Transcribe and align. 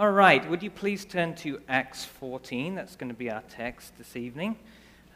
All 0.00 0.12
right, 0.12 0.48
would 0.48 0.62
you 0.62 0.70
please 0.70 1.04
turn 1.04 1.34
to 1.34 1.60
Acts 1.68 2.06
14? 2.06 2.74
That's 2.74 2.96
going 2.96 3.10
to 3.10 3.14
be 3.14 3.30
our 3.30 3.42
text 3.50 3.98
this 3.98 4.16
evening. 4.16 4.56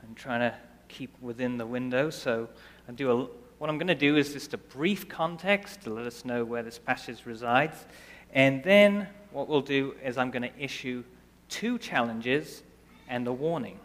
I'm 0.02 0.14
trying 0.14 0.40
to 0.40 0.54
keep 0.88 1.10
within 1.22 1.56
the 1.56 1.64
window, 1.64 2.10
so 2.10 2.50
I 2.86 2.92
do 2.92 3.10
a, 3.10 3.26
what 3.56 3.70
I'm 3.70 3.78
going 3.78 3.86
to 3.86 3.94
do 3.94 4.18
is 4.18 4.34
just 4.34 4.52
a 4.52 4.58
brief 4.58 5.08
context 5.08 5.84
to 5.84 5.90
let 5.90 6.04
us 6.04 6.26
know 6.26 6.44
where 6.44 6.62
this 6.62 6.78
passage 6.78 7.24
resides. 7.24 7.86
And 8.34 8.62
then 8.62 9.08
what 9.32 9.48
we'll 9.48 9.62
do 9.62 9.94
is 10.04 10.18
I'm 10.18 10.30
going 10.30 10.42
to 10.42 10.62
issue 10.62 11.02
two 11.48 11.78
challenges 11.78 12.62
and 13.08 13.26
a 13.26 13.32
warning. 13.32 13.80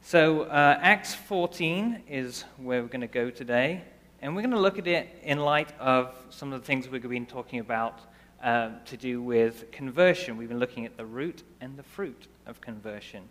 So, 0.00 0.42
uh, 0.42 0.78
Acts 0.80 1.12
14 1.12 2.04
is 2.08 2.44
where 2.56 2.82
we're 2.82 2.88
going 2.88 3.00
to 3.00 3.08
go 3.08 3.30
today, 3.30 3.82
and 4.22 4.36
we're 4.36 4.42
going 4.42 4.52
to 4.52 4.60
look 4.60 4.78
at 4.78 4.86
it 4.86 5.08
in 5.24 5.40
light 5.40 5.72
of 5.80 6.14
some 6.30 6.52
of 6.52 6.60
the 6.60 6.66
things 6.68 6.88
we've 6.88 7.02
been 7.02 7.26
talking 7.26 7.58
about 7.58 8.02
uh, 8.42 8.70
to 8.86 8.96
do 8.96 9.22
with 9.22 9.70
conversion. 9.70 10.36
We've 10.36 10.48
been 10.48 10.58
looking 10.58 10.86
at 10.86 10.96
the 10.96 11.04
root 11.04 11.42
and 11.60 11.76
the 11.76 11.82
fruit 11.82 12.26
of 12.46 12.60
conversion. 12.60 13.28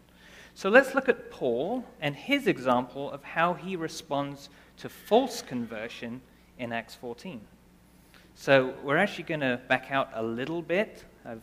So, 0.56 0.70
let's 0.70 0.94
look 0.94 1.08
at 1.08 1.32
Paul 1.32 1.86
and 2.02 2.16
his 2.16 2.48
example 2.48 3.12
of 3.12 3.24
how 3.24 3.54
he 3.54 3.76
responds 3.76 4.50
to 4.78 4.90
false 4.90 5.42
conversion 5.42 6.22
in 6.58 6.74
Acts 6.74 6.96
14. 6.96 7.40
So, 8.36 8.74
we're 8.84 8.98
actually 8.98 9.26
going 9.26 9.40
to 9.42 9.60
back 9.68 9.92
out 9.92 10.10
a 10.14 10.24
little 10.24 10.62
bit. 10.62 11.04
I've 11.26 11.42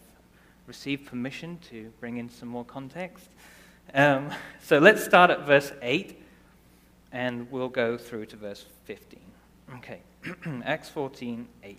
received 0.66 1.07
permission 1.07 1.59
to 1.71 1.93
bring 2.01 2.19
in 2.19 2.29
some 2.29 2.48
more 2.48 2.65
context. 2.65 3.29
Um, 3.95 4.30
so 4.62 4.79
let's 4.79 5.05
start 5.05 5.30
at 5.30 5.46
verse 5.46 5.73
8 5.83 6.23
and 7.12 7.51
we'll 7.51 7.69
go 7.69 7.96
through 7.96 8.27
to 8.27 8.37
verse 8.37 8.66
15. 8.85 9.21
Okay, 9.77 10.01
Acts 10.65 10.88
14 10.88 11.46
8. 11.62 11.79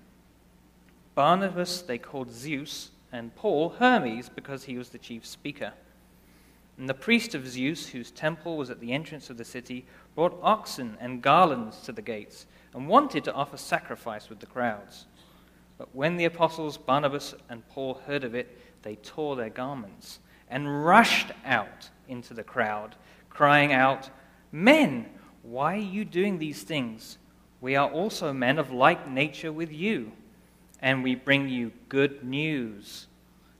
Barnabas 1.21 1.83
they 1.83 1.99
called 1.99 2.31
Zeus, 2.31 2.89
and 3.11 3.35
Paul 3.35 3.69
Hermes, 3.77 4.27
because 4.27 4.63
he 4.63 4.75
was 4.75 4.89
the 4.89 4.97
chief 4.97 5.23
speaker. 5.23 5.73
And 6.79 6.89
the 6.89 6.95
priest 6.95 7.35
of 7.35 7.47
Zeus, 7.47 7.85
whose 7.89 8.09
temple 8.09 8.57
was 8.57 8.71
at 8.71 8.79
the 8.79 8.91
entrance 8.91 9.29
of 9.29 9.37
the 9.37 9.45
city, 9.45 9.85
brought 10.15 10.39
oxen 10.41 10.97
and 10.99 11.21
garlands 11.21 11.81
to 11.81 11.91
the 11.91 12.01
gates, 12.01 12.47
and 12.73 12.87
wanted 12.87 13.23
to 13.25 13.33
offer 13.35 13.55
sacrifice 13.55 14.29
with 14.29 14.39
the 14.39 14.47
crowds. 14.47 15.05
But 15.77 15.93
when 15.93 16.17
the 16.17 16.25
apostles 16.25 16.75
Barnabas 16.79 17.35
and 17.49 17.69
Paul 17.69 18.01
heard 18.07 18.23
of 18.23 18.33
it, 18.33 18.81
they 18.81 18.95
tore 18.95 19.35
their 19.35 19.51
garments 19.51 20.21
and 20.49 20.83
rushed 20.83 21.33
out 21.45 21.91
into 22.07 22.33
the 22.33 22.43
crowd, 22.43 22.95
crying 23.29 23.71
out, 23.71 24.09
Men, 24.51 25.05
why 25.43 25.75
are 25.75 25.77
you 25.77 26.03
doing 26.03 26.39
these 26.39 26.63
things? 26.63 27.19
We 27.61 27.75
are 27.75 27.91
also 27.91 28.33
men 28.33 28.57
of 28.57 28.71
like 28.71 29.07
nature 29.07 29.51
with 29.51 29.71
you, 29.71 30.13
and 30.81 31.03
we 31.03 31.15
bring 31.15 31.47
you 31.47 31.71
good 31.89 32.23
news 32.23 33.07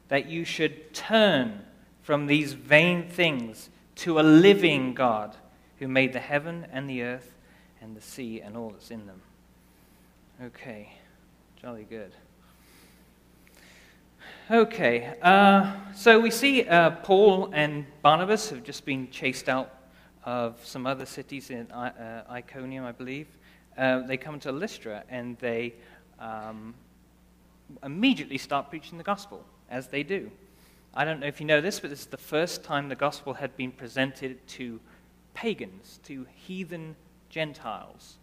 that 0.08 0.28
you 0.28 0.44
should 0.44 0.94
turn 0.94 1.62
from 2.02 2.26
these 2.26 2.54
vain 2.54 3.08
things 3.08 3.70
to 3.96 4.20
a 4.20 4.22
living 4.22 4.94
God 4.94 5.36
who 5.80 5.88
made 5.88 6.14
the 6.14 6.20
heaven 6.20 6.68
and 6.72 6.90
the 6.90 7.04
earth 7.04 7.34
and 7.82 7.96
the 7.96 8.02
sea 8.02 8.42
and 8.42 8.58
all 8.58 8.70
that's 8.70 8.92
in 8.92 9.06
them. 9.06 9.22
Okay, 10.44 10.94
jolly 11.62 11.86
good. 11.90 12.12
Okay, 14.50 15.16
uh, 15.22 15.74
so 15.96 16.20
we 16.20 16.32
see 16.32 16.68
uh, 16.68 16.92
Paul 16.92 17.52
and 17.54 17.86
Barnabas 18.02 18.50
have 18.50 18.64
just 18.64 18.86
been 18.86 19.10
chased 19.12 19.48
out 19.48 19.74
of 20.26 20.64
some 20.66 20.86
other 20.86 21.06
cities 21.06 21.50
in 21.50 21.72
uh, 21.72 22.24
Iconium, 22.30 22.86
I 22.86 22.92
believe. 22.92 23.28
Uh, 23.78 24.00
they 24.00 24.18
come 24.18 24.40
to 24.42 24.52
Lystra 24.52 25.04
and 25.10 25.38
they 25.38 25.74
um, 26.20 26.74
immediately 27.84 28.38
start 28.38 28.70
preaching 28.70 28.98
the 28.98 29.04
gospel, 29.04 29.46
as 29.70 29.88
they 29.88 30.04
do. 30.04 30.32
I 30.94 31.06
don't 31.06 31.20
know 31.20 31.28
if 31.28 31.40
you 31.40 31.46
know 31.46 31.62
this, 31.62 31.80
but 31.80 31.90
this 31.90 32.02
is 32.02 32.06
the 32.08 32.18
first 32.18 32.64
time 32.64 32.90
the 32.90 32.96
gospel 32.96 33.34
had 33.34 33.56
been 33.56 33.72
presented 33.72 34.46
to 34.50 34.80
pagans, 35.34 36.00
to 36.04 36.26
heathen 36.34 36.96
Gentiles. 37.30 38.18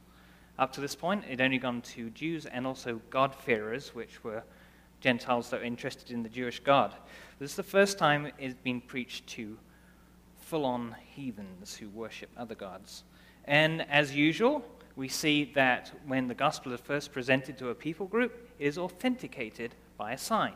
Up 0.59 0.73
to 0.73 0.81
this 0.81 0.95
point, 0.95 1.25
it 1.25 1.31
had 1.31 1.41
only 1.41 1.59
gone 1.59 1.81
to 1.83 2.11
Jews 2.11 2.45
and 2.45 2.67
also 2.67 3.01
God-fearers, 3.11 3.95
which 3.95 4.23
were 4.23 4.43
Gentiles 5.01 5.51
that 5.51 5.61
were 5.61 5.67
interested 5.67 6.11
in 6.11 6.23
the 6.23 6.29
Jewish 6.29 6.61
God. 6.61 6.93
This 7.39 7.51
is 7.51 7.57
the 7.57 7.63
first 7.63 7.99
time 7.99 8.33
it's 8.39 8.55
been 8.55 8.81
preached 8.81 9.27
to 9.29 9.57
full 10.41 10.65
on 10.65 10.97
heathens 11.15 11.77
who 11.77 11.89
worship 11.91 12.31
other 12.37 12.55
gods. 12.55 13.05
And 13.45 13.83
as 13.89 14.15
usual, 14.15 14.65
we 14.99 15.07
see 15.07 15.45
that 15.55 15.93
when 16.09 16.27
the 16.27 16.35
gospel 16.35 16.73
is 16.73 16.81
first 16.81 17.13
presented 17.13 17.57
to 17.57 17.69
a 17.69 17.75
people 17.75 18.07
group, 18.07 18.51
it 18.59 18.67
is 18.67 18.77
authenticated 18.77 19.73
by 19.97 20.11
a 20.11 20.19
sign. 20.19 20.55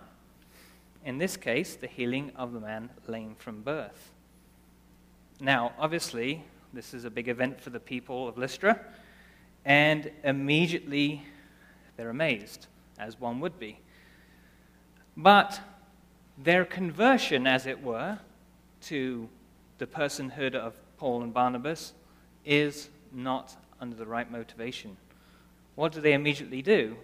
In 1.05 1.19
this 1.19 1.37
case, 1.37 1.77
the 1.77 1.87
healing 1.87 2.33
of 2.35 2.53
the 2.53 2.59
man 2.59 2.91
lame 3.07 3.37
from 3.39 3.63
birth. 3.63 4.11
Now, 5.41 5.71
obviously, 5.79 6.43
this 6.73 6.93
is 6.93 7.05
a 7.05 7.11
big 7.11 7.29
event 7.29 7.61
for 7.61 7.71
the 7.71 7.79
people 7.79 8.27
of 8.27 8.37
Lystra, 8.37 8.81
and 9.65 10.11
immediately 10.25 11.23
they're 11.97 12.11
amazed, 12.11 12.67
as 12.99 13.21
one 13.21 13.39
would 13.39 13.61
be. 13.61 13.79
But 15.17 15.61
their 16.37 16.65
conversion, 16.65 17.47
as 17.47 17.67
it 17.67 17.81
were, 17.81 18.19
to 18.83 19.29
the 19.79 19.87
personhood 19.87 20.57
of 20.57 20.75
Paul 20.97 21.23
and 21.23 21.33
Barnabas 21.33 21.93
is 22.45 22.89
not 23.13 23.57
under 23.83 23.97
the 23.97 24.07
right 24.07 24.31
motivation. 24.31 24.97
What 25.75 25.93
do 25.93 26.01
they 26.01 26.15
immediately 26.15 26.63
do? 26.63 26.97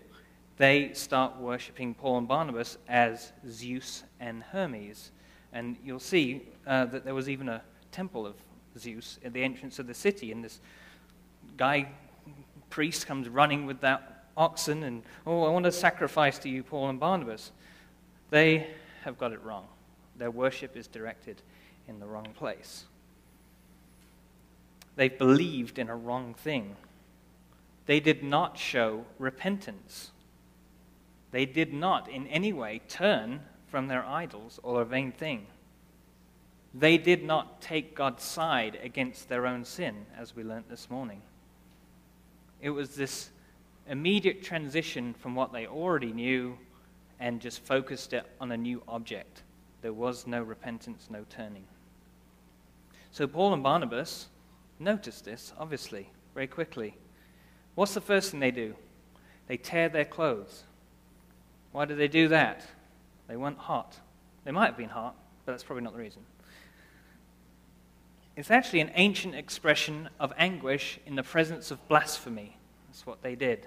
They 0.59 0.93
start 0.94 1.37
worshipping 1.37 1.93
Paul 1.94 2.19
and 2.19 2.28
Barnabas 2.28 2.78
as 2.89 3.33
Zeus 3.49 4.05
and 4.21 4.44
Hermes. 4.44 5.11
And 5.53 5.77
you'll 5.84 5.99
see 5.99 6.43
uh, 6.67 6.84
that 6.87 7.05
there 7.05 7.15
was 7.15 7.28
even 7.28 7.49
a 7.49 7.62
temple 7.91 8.27
of 8.27 8.37
Zeus 8.78 9.19
at 9.25 9.33
the 9.33 9.43
entrance 9.43 9.81
of 9.81 9.88
the 9.88 9.94
city, 9.94 10.31
and 10.31 10.44
this 10.44 10.61
guy, 11.56 11.88
priest, 12.71 13.06
comes 13.06 13.28
running 13.28 13.67
with 13.67 13.81
that 13.81 14.27
oxen 14.37 14.84
and, 14.84 15.03
oh, 15.27 15.43
I 15.43 15.50
want 15.50 15.65
to 15.65 15.72
sacrifice 15.72 16.38
to 16.41 16.49
you, 16.49 16.62
Paul 16.62 16.91
and 16.91 17.00
Barnabas. 17.00 17.50
They 18.31 18.69
have 19.03 19.19
got 19.19 19.33
it 19.33 19.43
wrong. 19.43 19.67
Their 20.17 20.31
worship 20.31 20.77
is 20.77 20.87
directed 20.87 21.43
in 21.88 21.99
the 21.99 22.06
wrong 22.06 22.28
place. 22.37 22.84
They 24.98 25.09
believed 25.09 25.78
in 25.78 25.88
a 25.88 25.94
wrong 25.94 26.34
thing. 26.34 26.75
They 27.86 28.00
did 28.00 28.25
not 28.25 28.59
show 28.59 29.04
repentance. 29.16 30.10
They 31.31 31.47
did 31.47 31.72
not 31.72 32.09
in 32.10 32.26
any 32.26 32.53
way 32.53 32.81
turn 32.88 33.42
from 33.69 33.87
their 33.87 34.04
idols 34.04 34.58
or 34.64 34.82
a 34.82 34.84
vain 34.84 35.12
thing. 35.12 35.47
They 36.75 36.98
did 36.98 37.22
not 37.22 37.62
take 37.62 37.94
God's 37.94 38.25
side 38.25 38.76
against 38.82 39.28
their 39.28 39.47
own 39.47 39.64
sin, 39.64 40.04
as 40.19 40.34
we 40.34 40.42
learnt 40.42 40.69
this 40.69 40.91
morning. 40.91 41.22
It 42.60 42.70
was 42.70 42.97
this 42.97 43.31
immediate 43.88 44.42
transition 44.42 45.14
from 45.14 45.37
what 45.37 45.53
they 45.53 45.69
already 45.69 46.12
knew 46.12 46.58
and 47.20 47.41
just 47.41 47.64
focused 47.64 48.14
it 48.14 48.26
on 48.41 48.50
a 48.50 48.56
new 48.56 48.82
object. 48.88 49.44
There 49.81 49.93
was 49.93 50.26
no 50.26 50.43
repentance, 50.43 51.06
no 51.08 51.25
turning. 51.31 51.67
So 53.12 53.28
Paul 53.28 53.55
and 53.55 53.62
Barnabas 53.62 54.26
notice 54.78 55.20
this, 55.20 55.52
obviously, 55.58 56.10
very 56.34 56.46
quickly. 56.46 56.96
What's 57.75 57.94
the 57.94 58.00
first 58.00 58.30
thing 58.30 58.40
they 58.40 58.50
do? 58.50 58.75
They 59.46 59.56
tear 59.56 59.88
their 59.88 60.04
clothes. 60.04 60.64
Why 61.72 61.84
do 61.84 61.94
they 61.94 62.08
do 62.08 62.28
that? 62.28 62.64
They 63.28 63.36
weren't 63.36 63.58
hot. 63.58 63.96
They 64.44 64.50
might 64.50 64.66
have 64.66 64.76
been 64.76 64.88
hot, 64.88 65.14
but 65.44 65.52
that's 65.52 65.62
probably 65.62 65.84
not 65.84 65.92
the 65.92 65.98
reason. 65.98 66.22
It's 68.36 68.50
actually 68.50 68.80
an 68.80 68.92
ancient 68.94 69.34
expression 69.34 70.08
of 70.20 70.32
anguish 70.38 71.00
in 71.06 71.16
the 71.16 71.22
presence 71.22 71.70
of 71.70 71.86
blasphemy. 71.88 72.56
That's 72.88 73.04
what 73.04 73.22
they 73.22 73.34
did. 73.34 73.66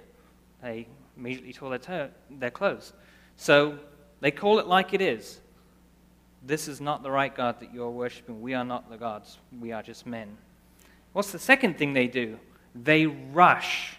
They 0.61 0.87
immediately 1.17 1.53
tore 1.53 1.69
their, 1.69 1.79
ter- 1.79 2.11
their 2.29 2.51
clothes. 2.51 2.93
So 3.35 3.77
they 4.21 4.31
call 4.31 4.59
it 4.59 4.67
like 4.67 4.93
it 4.93 5.01
is. 5.01 5.39
This 6.43 6.67
is 6.67 6.81
not 6.81 7.03
the 7.03 7.11
right 7.11 7.35
God 7.35 7.59
that 7.59 7.73
you're 7.73 7.89
worshiping. 7.89 8.41
We 8.41 8.53
are 8.53 8.63
not 8.63 8.89
the 8.89 8.97
gods. 8.97 9.37
We 9.59 9.71
are 9.71 9.83
just 9.83 10.07
men. 10.07 10.37
What's 11.13 11.31
the 11.31 11.39
second 11.39 11.77
thing 11.77 11.93
they 11.93 12.07
do? 12.07 12.39
They 12.73 13.05
rush, 13.05 13.97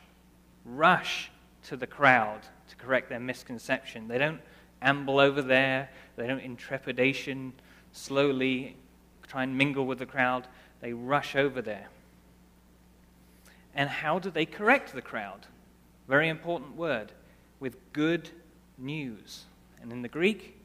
rush 0.64 1.30
to 1.64 1.76
the 1.76 1.86
crowd 1.86 2.40
to 2.68 2.76
correct 2.76 3.08
their 3.08 3.20
misconception. 3.20 4.08
They 4.08 4.18
don't 4.18 4.40
amble 4.80 5.18
over 5.18 5.42
there. 5.42 5.90
They 6.16 6.26
don't, 6.26 6.40
in 6.40 6.56
trepidation, 6.56 7.52
slowly 7.92 8.76
try 9.26 9.42
and 9.42 9.56
mingle 9.56 9.86
with 9.86 9.98
the 9.98 10.06
crowd. 10.06 10.46
They 10.80 10.92
rush 10.92 11.36
over 11.36 11.60
there. 11.60 11.88
And 13.74 13.88
how 13.88 14.18
do 14.18 14.30
they 14.30 14.46
correct 14.46 14.92
the 14.94 15.02
crowd? 15.02 15.46
Very 16.08 16.28
important 16.28 16.76
word. 16.76 17.12
With 17.60 17.76
good 17.92 18.30
news. 18.78 19.44
And 19.80 19.92
in 19.92 20.02
the 20.02 20.08
Greek, 20.08 20.58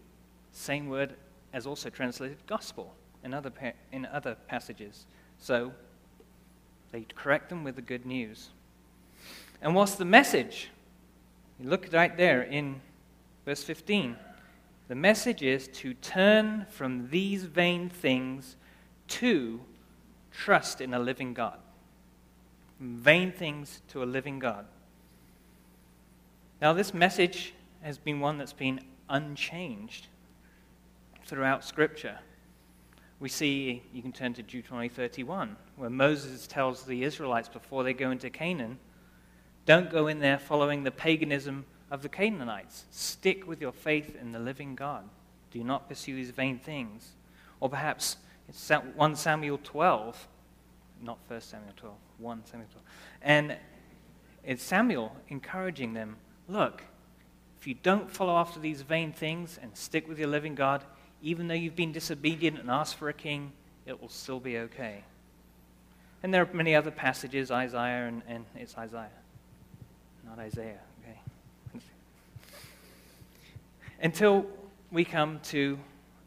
same 0.51 0.89
word 0.89 1.15
as 1.53 1.67
also 1.67 1.89
translated 1.89 2.38
gospel 2.47 2.94
in 3.23 3.33
other, 3.33 3.51
in 3.91 4.05
other 4.05 4.35
passages. 4.47 5.05
So 5.39 5.71
they 6.92 7.06
correct 7.16 7.50
them 7.50 7.63
with 7.63 7.75
the 7.75 7.81
good 7.81 8.06
news. 8.06 8.50
And 9.62 9.75
what's 9.75 9.95
the 9.95 10.06
message? 10.06 10.69
You 11.60 11.69
look 11.69 11.88
right 11.92 12.16
there 12.16 12.44
in 12.44 12.81
verse 13.45 13.63
15. 13.63 14.16
The 14.88 14.95
message 14.95 15.42
is 15.42 15.68
to 15.69 15.94
turn 15.95 16.66
from 16.69 17.10
these 17.10 17.44
vain 17.44 17.89
things 17.89 18.56
to 19.07 19.60
trust 20.31 20.81
in 20.81 20.94
a 20.94 21.00
living 21.00 21.34
God. 21.34 21.60
Vain 22.80 23.31
things 23.31 23.81
to 23.90 24.04
a 24.04 24.06
living 24.06 24.40
God. 24.40 24.66
Now, 26.62 26.74
this 26.74 26.94
message 26.94 27.54
has 27.81 27.98
been 27.98 28.19
one 28.19 28.38
that's 28.38 28.54
been 28.54 28.80
unchanged 29.10 30.07
throughout 31.25 31.63
Scripture. 31.63 32.19
We 33.19 33.30
see, 33.30 33.81
you 33.94 34.02
can 34.02 34.12
turn 34.12 34.34
to 34.36 34.44
Deuteronomy 34.44 34.90
31, 34.90 35.56
where 35.75 35.90
Moses 35.90 36.46
tells 36.46 36.84
the 36.84 37.04
Israelites 37.04 37.50
before 37.50 37.84
they 37.84 37.94
go 37.94 38.12
into 38.12 38.30
Canaan, 38.30 38.78
don't 39.66 39.90
go 39.90 40.08
in 40.08 40.19
there 40.19 40.38
following 40.38 40.84
the 40.84 40.92
paganism 40.92 41.66
of 41.90 42.04
the 42.04 42.10
Canaanites. 42.10 42.86
Stick 42.92 43.48
with 43.48 43.60
your 43.60 43.72
faith 43.72 44.16
in 44.19 44.31
the 44.31 44.40
living 44.40 44.75
God. 44.75 45.04
Do 45.52 45.64
not 45.64 45.90
pursue 45.90 46.16
these 46.16 46.30
vain 46.30 46.60
things. 46.60 47.14
Or 47.60 47.69
perhaps 47.69 48.18
it's 48.48 48.69
1 48.69 49.16
Samuel 49.16 49.60
12, 49.64 50.28
not 51.02 51.18
1 51.28 51.42
Samuel 51.42 51.74
12, 51.75 51.96
1 52.19 52.46
Samuel 52.46 52.69
12. 52.72 52.86
And 53.24 53.58
it's 54.44 54.64
Samuel 54.64 55.16
encouraging 55.28 55.94
them 55.94 56.18
look, 56.48 56.84
if 57.60 57.68
you 57.68 57.74
don't 57.74 58.10
follow 58.10 58.38
after 58.38 58.60
these 58.60 58.81
vain 58.81 59.12
things 59.12 59.60
and 59.62 59.75
stick 59.75 60.08
with 60.08 60.19
your 60.19 60.30
living 60.30 60.56
God, 60.56 60.84
even 61.22 61.48
though 61.48 61.56
you've 61.56 61.75
been 61.75 61.92
disobedient 61.92 62.60
and 62.60 62.69
asked 62.69 62.96
for 62.96 63.10
a 63.10 63.14
king, 63.14 63.52
it 63.86 64.02
will 64.02 64.10
still 64.10 64.40
be 64.40 64.58
okay. 64.58 65.04
And 66.24 66.34
there 66.34 66.42
are 66.42 66.50
many 66.54 66.75
other 66.75 66.92
passages, 66.92 67.52
Isaiah, 67.52 68.08
and, 68.08 68.22
and 68.28 68.46
it's 68.56 68.78
Isaiah, 68.78 69.10
not 70.25 70.40
Isaiah, 70.40 70.80
okay? 71.02 71.81
Until 74.02 74.46
we 74.92 75.06
come 75.06 75.40
to 75.46 75.78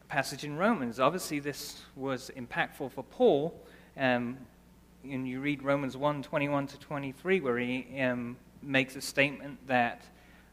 a 0.01 0.05
passage 0.05 0.43
in 0.43 0.57
Romans. 0.57 0.99
Obviously, 0.99 1.39
this 1.39 1.81
was 1.95 2.31
impactful 2.37 2.91
for 2.91 3.03
Paul. 3.03 3.59
Um, 3.97 4.37
and 5.03 5.27
you 5.27 5.41
read 5.41 5.63
Romans 5.63 5.97
1 5.97 6.23
21 6.23 6.67
to 6.67 6.79
23, 6.79 7.39
where 7.41 7.57
he 7.57 7.99
um, 7.99 8.37
makes 8.61 8.95
a 8.95 9.01
statement 9.01 9.57
that 9.67 10.03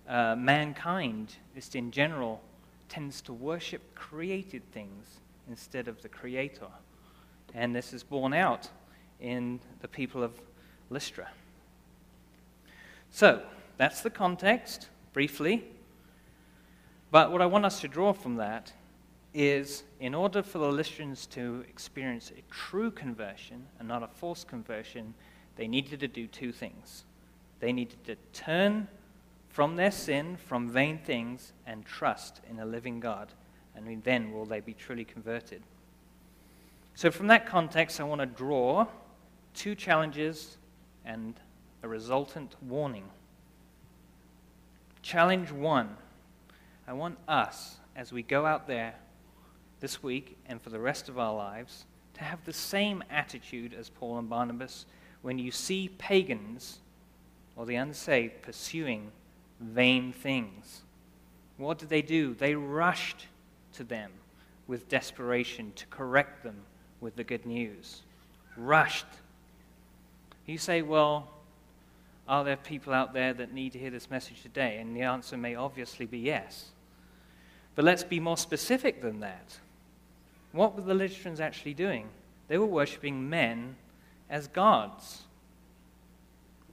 uh, 0.08 0.34
mankind, 0.36 1.34
just 1.54 1.76
in 1.76 1.90
general, 1.90 2.40
tends 2.88 3.20
to 3.22 3.32
worship 3.32 3.94
created 3.94 4.62
things 4.72 5.20
instead 5.48 5.88
of 5.88 6.02
the 6.02 6.08
Creator. 6.08 6.68
And 7.54 7.74
this 7.74 7.92
is 7.92 8.02
borne 8.02 8.34
out 8.34 8.68
in 9.20 9.60
the 9.80 9.88
people 9.88 10.22
of 10.22 10.32
Lystra. 10.90 11.28
So, 13.10 13.42
that's 13.76 14.02
the 14.02 14.10
context, 14.10 14.88
briefly. 15.12 15.64
But 17.10 17.32
what 17.32 17.40
I 17.40 17.46
want 17.46 17.64
us 17.64 17.80
to 17.80 17.88
draw 17.88 18.12
from 18.12 18.36
that 18.36 18.72
is 19.32 19.84
in 20.00 20.14
order 20.14 20.42
for 20.42 20.58
the 20.58 20.70
Lystrans 20.70 21.28
to 21.30 21.64
experience 21.68 22.32
a 22.36 22.42
true 22.52 22.90
conversion 22.90 23.64
and 23.78 23.88
not 23.88 24.02
a 24.02 24.08
false 24.08 24.44
conversion, 24.44 25.14
they 25.56 25.68
needed 25.68 26.00
to 26.00 26.08
do 26.08 26.26
two 26.26 26.52
things. 26.52 27.04
They 27.60 27.72
needed 27.72 28.04
to 28.04 28.16
turn 28.32 28.88
from 29.48 29.76
their 29.76 29.90
sin, 29.90 30.36
from 30.36 30.68
vain 30.68 30.98
things, 30.98 31.52
and 31.66 31.84
trust 31.84 32.40
in 32.48 32.58
a 32.58 32.66
living 32.66 33.00
God. 33.00 33.32
And 33.74 34.02
then 34.02 34.32
will 34.32 34.44
they 34.44 34.60
be 34.60 34.74
truly 34.74 35.04
converted. 35.04 35.62
So, 36.94 37.10
from 37.10 37.28
that 37.28 37.46
context, 37.46 38.00
I 38.00 38.04
want 38.04 38.20
to 38.20 38.26
draw 38.26 38.86
two 39.54 39.74
challenges 39.74 40.56
and 41.04 41.34
a 41.82 41.88
resultant 41.88 42.56
warning. 42.60 43.04
Challenge 45.02 45.52
one 45.52 45.96
I 46.88 46.94
want 46.94 47.18
us, 47.28 47.76
as 47.94 48.12
we 48.12 48.22
go 48.22 48.46
out 48.46 48.66
there 48.66 48.94
this 49.80 50.02
week 50.02 50.38
and 50.46 50.60
for 50.60 50.70
the 50.70 50.80
rest 50.80 51.10
of 51.10 51.18
our 51.18 51.34
lives, 51.34 51.84
to 52.14 52.24
have 52.24 52.42
the 52.44 52.52
same 52.52 53.04
attitude 53.10 53.74
as 53.74 53.90
Paul 53.90 54.18
and 54.18 54.28
Barnabas 54.28 54.86
when 55.20 55.38
you 55.38 55.50
see 55.50 55.90
pagans 55.98 56.78
or 57.56 57.66
the 57.66 57.74
unsaved 57.74 58.40
pursuing 58.40 59.12
vain 59.60 60.12
things. 60.12 60.82
What 61.56 61.78
did 61.78 61.88
they 61.88 62.02
do? 62.02 62.34
They 62.34 62.54
rushed 62.54 63.26
to 63.74 63.84
them 63.84 64.10
with 64.66 64.88
desperation 64.88 65.72
to 65.76 65.86
correct 65.86 66.42
them 66.42 66.56
with 67.00 67.16
the 67.16 67.24
good 67.24 67.46
news. 67.46 68.02
Rushed. 68.56 69.06
You 70.46 70.58
say, 70.58 70.82
well, 70.82 71.28
are 72.28 72.44
there 72.44 72.56
people 72.56 72.92
out 72.92 73.14
there 73.14 73.32
that 73.34 73.52
need 73.52 73.72
to 73.72 73.78
hear 73.78 73.90
this 73.90 74.10
message 74.10 74.42
today? 74.42 74.78
And 74.78 74.94
the 74.94 75.02
answer 75.02 75.36
may 75.36 75.54
obviously 75.54 76.06
be 76.06 76.18
yes. 76.18 76.70
But 77.74 77.84
let's 77.84 78.04
be 78.04 78.20
more 78.20 78.36
specific 78.36 79.00
than 79.00 79.20
that. 79.20 79.58
What 80.52 80.74
were 80.74 80.82
the 80.82 80.94
Lystrans 80.94 81.40
actually 81.40 81.74
doing? 81.74 82.08
They 82.48 82.58
were 82.58 82.66
worshipping 82.66 83.28
men 83.28 83.76
as 84.28 84.48
gods. 84.48 85.22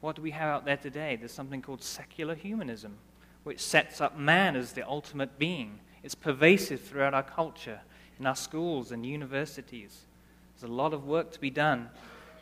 What 0.01 0.15
do 0.15 0.21
we 0.21 0.31
have 0.31 0.49
out 0.49 0.65
there 0.65 0.77
today? 0.77 1.15
There's 1.15 1.31
something 1.31 1.61
called 1.61 1.83
secular 1.83 2.35
humanism, 2.35 2.97
which 3.43 3.59
sets 3.59 4.01
up 4.01 4.17
man 4.17 4.55
as 4.55 4.73
the 4.73 4.87
ultimate 4.87 5.39
being. 5.39 5.79
It's 6.03 6.15
pervasive 6.15 6.81
throughout 6.81 7.13
our 7.13 7.23
culture, 7.23 7.81
in 8.19 8.25
our 8.25 8.35
schools 8.35 8.91
and 8.91 9.05
universities. 9.05 10.05
There's 10.53 10.69
a 10.69 10.73
lot 10.73 10.93
of 10.93 11.05
work 11.05 11.31
to 11.31 11.39
be 11.39 11.49
done 11.49 11.89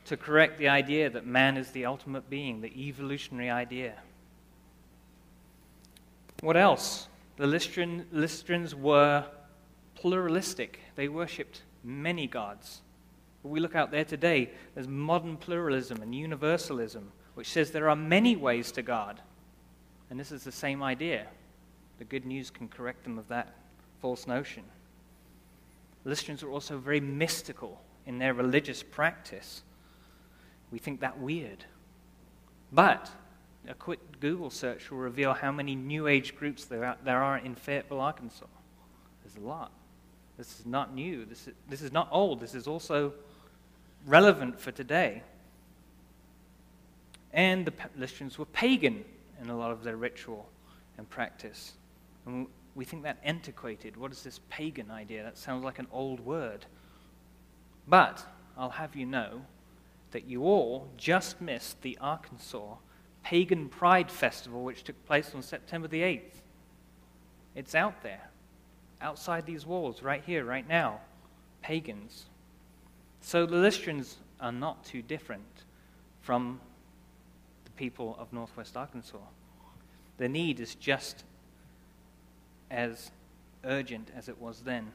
to 0.05 0.17
correct 0.17 0.57
the 0.57 0.67
idea 0.67 1.09
that 1.09 1.25
man 1.25 1.55
is 1.57 1.71
the 1.71 1.85
ultimate 1.85 2.29
being, 2.29 2.61
the 2.61 2.88
evolutionary 2.88 3.50
idea. 3.50 3.95
What 6.41 6.57
else? 6.57 7.07
The 7.38 7.45
Lystran, 7.45 8.75
were 8.75 9.25
pluralistic, 9.95 10.79
they 10.95 11.07
worshipped 11.07 11.62
many 11.83 12.27
gods. 12.27 12.81
we 13.43 13.60
look 13.60 13.75
out 13.75 13.91
there 13.91 14.05
today, 14.05 14.51
there's 14.75 14.88
modern 14.88 15.38
pluralism 15.38 16.01
and 16.01 16.13
universalism 16.13 17.12
which 17.36 17.48
says 17.48 17.72
there 17.72 17.90
are 17.90 17.96
many 17.96 18.36
ways 18.36 18.72
to 18.74 18.82
God. 18.82 19.22
And 20.10 20.20
this 20.20 20.32
is 20.32 20.44
the 20.44 20.52
same 20.52 20.84
idea. 20.84 21.28
The 21.98 22.06
good 22.06 22.25
news 22.25 22.50
can 22.50 22.68
correct 22.68 23.04
them 23.04 23.18
of 23.18 23.28
that 23.30 23.56
false 24.02 24.28
notion. 24.28 24.63
Lystrans 26.06 26.44
are 26.44 26.50
also 26.50 26.78
very 26.78 27.00
mystical 27.00 27.82
in 28.06 28.20
their 28.20 28.34
religious 28.34 28.84
practice. 28.84 29.63
We 30.72 30.80
think 30.80 31.00
that 31.00 31.20
weird. 31.20 31.63
But 32.72 33.10
a 33.68 33.74
quick 33.74 34.20
Google 34.20 34.50
search 34.50 34.92
will 34.92 34.98
reveal 34.98 35.34
how 35.34 35.52
many 35.52 35.75
New 35.75 36.08
Age 36.08 36.36
groups 36.36 36.66
there 36.66 36.84
are, 36.84 36.98
there 37.04 37.24
are 37.24 37.38
in 37.38 37.56
Fayetteville, 37.56 38.02
Arkansas. 38.02 38.46
There's 39.24 39.38
a 39.38 39.48
lot. 39.48 39.72
This 40.38 40.60
is 40.60 40.66
not 40.66 40.94
new. 40.94 41.25
This 41.25 41.48
is, 41.48 41.54
this 41.70 41.82
is 41.82 41.92
not 41.92 42.10
old. 42.12 42.40
This 42.40 42.56
is 42.56 42.68
also 42.68 43.13
relevant 44.06 44.60
for 44.60 44.72
today. 44.72 45.24
And 47.34 47.66
the 47.66 47.74
Lystrans 48.00 48.38
were 48.38 48.46
pagan 48.46 49.04
in 49.42 49.50
a 49.50 49.58
lot 49.58 49.72
of 49.72 49.84
their 49.84 49.98
ritual 49.98 50.48
and 50.98 51.10
practice. 51.10 51.74
And 52.25 52.48
we 52.75 52.86
think 52.86 53.04
that 53.04 53.18
antiquated. 53.24 53.98
What 53.98 54.12
is 54.12 54.24
this 54.24 54.40
pagan 54.50 54.92
idea? 54.92 55.24
That 55.24 55.38
sounds 55.38 55.63
like 55.63 55.80
an 55.80 55.88
old 55.92 56.20
word. 56.20 56.66
But 57.88 58.25
I'll 58.58 58.70
have 58.70 58.96
you 58.96 59.06
know 59.06 59.42
that 60.12 60.25
you 60.25 60.44
all 60.44 60.88
just 60.96 61.42
missed 61.42 61.82
the 61.82 61.98
Arkansas 62.00 62.75
Pagan 63.24 63.70
Pride 63.70 64.12
Festival, 64.12 64.63
which 64.63 64.84
took 64.84 65.06
place 65.06 65.32
on 65.34 65.42
September 65.42 65.88
the 65.88 66.02
8th. 66.02 66.42
It's 67.56 67.74
out 67.74 68.04
there, 68.04 68.30
outside 69.02 69.46
these 69.46 69.66
walls, 69.66 70.04
right 70.04 70.24
here, 70.24 70.44
right 70.46 70.68
now. 70.68 71.00
Pagans. 71.62 72.25
So 73.22 73.46
the 73.46 73.56
Lystrans 73.56 74.16
are 74.42 74.52
not 74.52 74.84
too 74.84 75.02
different 75.02 75.63
from 76.22 76.60
people 77.75 78.15
of 78.20 78.32
northwest 78.34 78.77
Arkansas. 78.77 79.18
The 80.18 80.30
need 80.30 80.60
is 80.60 80.75
just 80.75 81.24
as 82.70 83.12
urgent 83.63 84.12
as 84.15 84.30
it 84.30 84.39
was 84.39 84.62
then. 84.62 84.92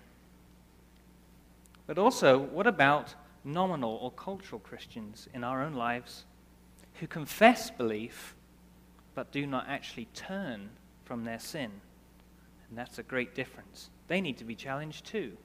But 1.87 1.99
also, 1.99 2.39
what 2.39 2.67
about 2.67 3.15
nominal 3.45 3.99
or 4.03 4.11
cultural 4.11 4.61
Christians 4.61 5.29
in 5.33 5.43
our 5.43 5.63
own 5.63 5.75
lives 5.75 6.25
who 6.95 7.07
confess 7.07 7.71
belief 7.71 8.35
but 9.15 9.33
do 9.33 9.47
not 9.47 9.67
actually 9.69 10.07
turn 10.15 10.69
from 11.05 11.25
their 11.25 11.39
sin 11.39 11.71
And 12.69 12.79
that's 12.79 12.99
a 12.99 13.03
great 13.03 13.35
difference. 13.35 13.91
They 14.09 14.21
need 14.21 14.39
to 14.39 14.45
be 14.45 14.55
challenged 14.55 15.07
too. 15.07 15.37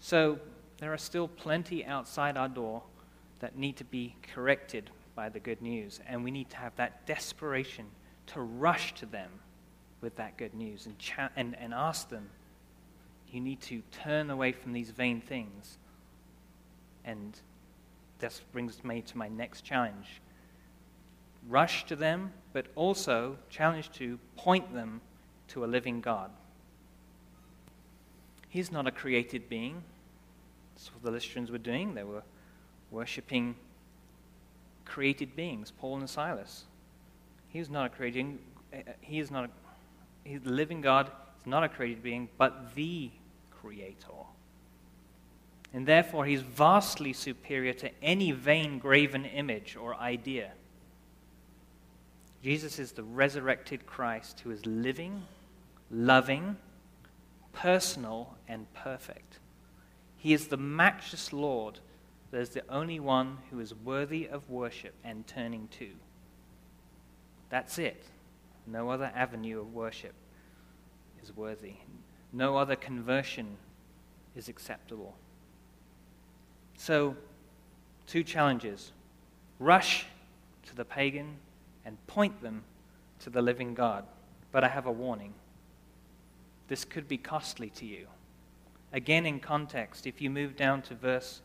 So 0.00 0.38
there 0.78 0.92
are 0.92 0.98
still 0.98 1.28
plenty 1.28 1.84
outside 1.84 2.36
our 2.36 2.48
door 2.48 2.82
that 3.40 3.56
need 3.56 3.76
to 3.76 3.84
be 3.84 4.16
corrected 4.22 4.90
by 5.14 5.28
the 5.28 5.40
good 5.40 5.62
news. 5.62 6.00
And 6.06 6.24
we 6.24 6.30
need 6.30 6.50
to 6.50 6.56
have 6.56 6.74
that 6.76 7.06
desperation 7.06 7.86
to 8.28 8.40
rush 8.40 8.94
to 8.94 9.06
them 9.06 9.30
with 10.00 10.16
that 10.16 10.36
good 10.36 10.54
news 10.54 10.86
and, 10.86 10.98
cha- 10.98 11.30
and, 11.36 11.56
and 11.58 11.72
ask 11.72 12.08
them, 12.08 12.28
you 13.30 13.40
need 13.40 13.60
to 13.62 13.82
turn 13.90 14.30
away 14.30 14.52
from 14.52 14.72
these 14.72 14.90
vain 14.90 15.20
things. 15.20 15.78
And 17.04 17.38
this 18.18 18.40
brings 18.52 18.82
me 18.84 19.02
to 19.02 19.18
my 19.18 19.28
next 19.28 19.62
challenge. 19.62 20.20
Rush 21.48 21.84
to 21.86 21.96
them, 21.96 22.32
but 22.52 22.66
also 22.74 23.36
challenge 23.50 23.90
to 23.92 24.18
point 24.36 24.72
them 24.72 25.00
to 25.48 25.64
a 25.64 25.66
living 25.66 26.00
God. 26.00 26.30
He's 28.48 28.70
not 28.70 28.86
a 28.86 28.90
created 28.90 29.48
being. 29.48 29.82
That's 30.74 30.90
what 30.94 31.02
the 31.02 31.10
Lystrans 31.10 31.50
were 31.50 31.58
doing. 31.58 31.94
They 31.94 32.04
were 32.04 32.22
worshipping 32.90 33.56
created 34.84 35.34
beings, 35.36 35.70
Paul 35.70 35.98
and 35.98 36.08
Silas. 36.08 36.64
He 37.48 37.58
is 37.58 37.70
not 37.70 37.86
a 37.86 37.88
created 37.88 38.38
eh, 38.72 38.82
eh, 38.86 38.92
he 39.00 39.18
is 39.18 39.30
not 39.30 39.44
a 39.44 39.50
he's 40.24 40.40
the 40.40 40.50
living 40.50 40.80
God, 40.80 41.10
he's 41.38 41.50
not 41.50 41.64
a 41.64 41.68
created 41.68 42.02
being, 42.02 42.28
but 42.38 42.74
the 42.74 43.10
creator. 43.50 44.08
And 45.72 45.86
therefore 45.86 46.24
he's 46.24 46.42
vastly 46.42 47.12
superior 47.12 47.72
to 47.74 47.90
any 48.02 48.30
vain 48.30 48.78
graven 48.78 49.24
image 49.24 49.76
or 49.76 49.94
idea. 49.96 50.52
Jesus 52.42 52.78
is 52.78 52.92
the 52.92 53.02
resurrected 53.02 53.86
Christ 53.86 54.40
who 54.40 54.50
is 54.50 54.64
living, 54.66 55.22
loving, 55.90 56.56
personal, 57.52 58.36
and 58.46 58.72
perfect. 58.74 59.38
He 60.16 60.32
is 60.32 60.48
the 60.48 60.56
matchless 60.56 61.32
Lord 61.32 61.80
that 62.34 62.40
is 62.40 62.48
the 62.48 62.64
only 62.68 62.98
one 62.98 63.38
who 63.48 63.60
is 63.60 63.72
worthy 63.72 64.26
of 64.26 64.50
worship 64.50 64.92
and 65.04 65.24
turning 65.24 65.68
to. 65.68 65.90
That's 67.48 67.78
it. 67.78 68.02
No 68.66 68.90
other 68.90 69.12
avenue 69.14 69.60
of 69.60 69.72
worship 69.72 70.14
is 71.22 71.36
worthy. 71.36 71.74
No 72.32 72.56
other 72.56 72.74
conversion 72.74 73.56
is 74.34 74.48
acceptable. 74.48 75.14
So, 76.76 77.14
two 78.08 78.24
challenges 78.24 78.90
rush 79.60 80.04
to 80.66 80.74
the 80.74 80.84
pagan 80.84 81.36
and 81.84 82.04
point 82.08 82.42
them 82.42 82.64
to 83.20 83.30
the 83.30 83.42
living 83.42 83.74
God. 83.74 84.06
But 84.50 84.64
I 84.64 84.68
have 84.70 84.86
a 84.86 84.90
warning. 84.90 85.34
This 86.66 86.84
could 86.84 87.06
be 87.06 87.16
costly 87.16 87.70
to 87.76 87.86
you. 87.86 88.08
Again, 88.92 89.24
in 89.24 89.38
context, 89.38 90.04
if 90.04 90.20
you 90.20 90.30
move 90.30 90.56
down 90.56 90.82
to 90.82 90.96
verse 90.96 91.40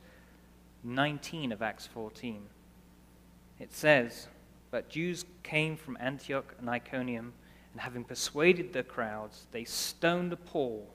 19 0.83 1.51
of 1.51 1.61
Acts 1.61 1.87
14, 1.87 2.41
it 3.59 3.73
says, 3.73 4.27
But 4.71 4.89
Jews 4.89 5.25
came 5.43 5.75
from 5.75 5.97
Antioch 5.99 6.55
and 6.59 6.69
Iconium, 6.69 7.33
and 7.73 7.81
having 7.81 8.03
persuaded 8.03 8.73
the 8.73 8.83
crowds, 8.83 9.47
they 9.51 9.63
stoned 9.63 10.35
Paul 10.45 10.87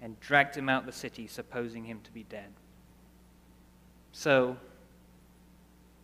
and 0.00 0.18
dragged 0.20 0.56
him 0.56 0.68
out 0.68 0.82
of 0.82 0.86
the 0.86 0.92
city, 0.92 1.26
supposing 1.26 1.84
him 1.84 2.00
to 2.04 2.10
be 2.10 2.24
dead. 2.24 2.50
So, 4.12 4.56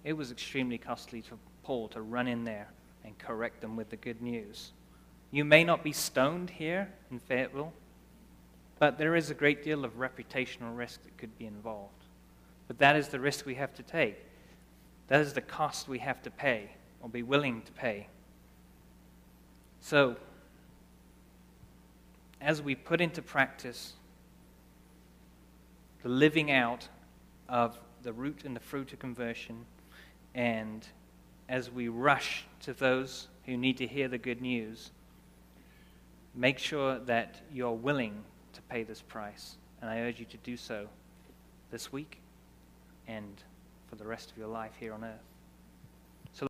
it 0.04 0.12
was 0.12 0.30
extremely 0.30 0.78
costly 0.78 1.22
for 1.22 1.36
Paul 1.62 1.88
to 1.88 2.02
run 2.02 2.28
in 2.28 2.44
there 2.44 2.68
and 3.04 3.18
correct 3.18 3.60
them 3.60 3.76
with 3.76 3.90
the 3.90 3.96
good 3.96 4.20
news. 4.20 4.72
You 5.30 5.44
may 5.44 5.64
not 5.64 5.82
be 5.82 5.92
stoned 5.92 6.50
here 6.50 6.92
in 7.10 7.18
Fayetteville, 7.18 7.72
but 8.78 8.98
there 8.98 9.16
is 9.16 9.30
a 9.30 9.34
great 9.34 9.64
deal 9.64 9.84
of 9.84 9.98
reputational 9.98 10.76
risk 10.76 11.02
that 11.04 11.16
could 11.16 11.36
be 11.38 11.46
involved. 11.46 12.05
But 12.68 12.78
that 12.78 12.96
is 12.96 13.08
the 13.08 13.20
risk 13.20 13.46
we 13.46 13.54
have 13.54 13.74
to 13.74 13.82
take. 13.82 14.16
That 15.08 15.20
is 15.20 15.32
the 15.32 15.40
cost 15.40 15.88
we 15.88 15.98
have 16.00 16.22
to 16.22 16.30
pay 16.30 16.70
or 17.00 17.08
be 17.08 17.22
willing 17.22 17.62
to 17.62 17.72
pay. 17.72 18.08
So, 19.80 20.16
as 22.40 22.60
we 22.60 22.74
put 22.74 23.00
into 23.00 23.22
practice 23.22 23.94
the 26.02 26.08
living 26.08 26.50
out 26.50 26.88
of 27.48 27.78
the 28.02 28.12
root 28.12 28.42
and 28.44 28.54
the 28.54 28.60
fruit 28.60 28.92
of 28.92 28.98
conversion, 28.98 29.64
and 30.34 30.86
as 31.48 31.70
we 31.70 31.88
rush 31.88 32.44
to 32.60 32.72
those 32.72 33.28
who 33.44 33.56
need 33.56 33.76
to 33.78 33.86
hear 33.86 34.08
the 34.08 34.18
good 34.18 34.40
news, 34.40 34.90
make 36.34 36.58
sure 36.58 36.98
that 37.00 37.40
you're 37.52 37.72
willing 37.72 38.24
to 38.52 38.62
pay 38.62 38.82
this 38.82 39.02
price. 39.02 39.56
And 39.80 39.88
I 39.88 40.00
urge 40.00 40.18
you 40.18 40.26
to 40.26 40.36
do 40.38 40.56
so 40.56 40.88
this 41.70 41.92
week 41.92 42.20
and 43.08 43.42
for 43.88 43.96
the 43.96 44.06
rest 44.06 44.30
of 44.30 44.38
your 44.38 44.48
life 44.48 44.72
here 44.78 44.92
on 44.92 45.04
earth. 45.04 45.35